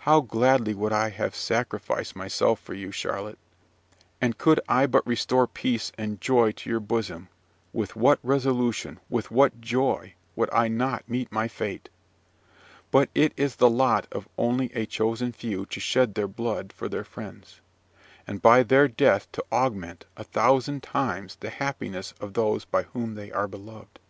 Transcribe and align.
how 0.00 0.20
gladly 0.20 0.74
would 0.74 0.92
I 0.92 1.10
have 1.10 1.36
sacrificed 1.36 2.16
myself 2.16 2.58
for 2.58 2.74
you; 2.74 2.90
Charlotte! 2.90 3.38
And 4.20 4.36
could 4.36 4.58
I 4.68 4.86
but 4.86 5.06
restore 5.06 5.46
peace 5.46 5.92
and 5.96 6.20
joy 6.20 6.50
to 6.50 6.68
your 6.68 6.80
bosom, 6.80 7.28
with 7.72 7.94
what 7.94 8.18
resolution, 8.24 8.98
with 9.08 9.30
what 9.30 9.60
joy, 9.60 10.14
would 10.34 10.50
I 10.52 10.66
not 10.66 11.08
meet 11.08 11.30
my 11.30 11.46
fate! 11.46 11.90
But 12.90 13.08
it 13.14 13.32
is 13.36 13.54
the 13.54 13.70
lot 13.70 14.08
of 14.10 14.28
only 14.36 14.74
a 14.74 14.84
chosen 14.84 15.30
few 15.30 15.64
to 15.66 15.78
shed 15.78 16.14
their 16.14 16.26
blood 16.26 16.72
for 16.72 16.88
their 16.88 17.04
friends, 17.04 17.60
and 18.26 18.42
by 18.42 18.64
their 18.64 18.88
death 18.88 19.30
to 19.30 19.44
augment, 19.52 20.06
a 20.16 20.24
thousand 20.24 20.82
times, 20.82 21.36
the 21.36 21.50
happiness 21.50 22.14
of 22.20 22.34
those 22.34 22.64
by 22.64 22.82
whom 22.82 23.14
they 23.14 23.30
are 23.30 23.46
beloved. 23.46 24.00